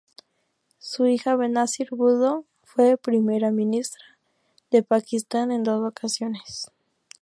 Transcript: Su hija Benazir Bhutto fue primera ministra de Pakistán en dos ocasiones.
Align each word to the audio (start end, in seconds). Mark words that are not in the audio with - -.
Su 0.79 1.05
hija 1.05 1.35
Benazir 1.35 1.89
Bhutto 1.91 2.45
fue 2.63 2.97
primera 2.97 3.51
ministra 3.51 4.03
de 4.71 4.81
Pakistán 4.81 5.51
en 5.51 5.61
dos 5.63 5.87
ocasiones. 5.87 6.71